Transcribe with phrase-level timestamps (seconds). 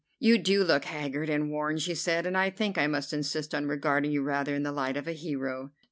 [0.17, 3.67] "You do look haggard and worn," she said; "and I think I must insist on
[3.67, 5.73] regarding you rather in the light of a hero."